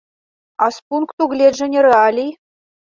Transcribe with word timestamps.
А 0.65 0.69
з 0.79 0.83
пункту 0.93 1.29
гледжання 1.35 1.87
рэалій? 1.89 2.29